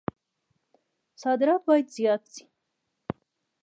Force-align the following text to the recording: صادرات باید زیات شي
صادرات 1.21 1.61
باید 1.67 1.87
زیات 1.95 2.23
شي 2.33 2.43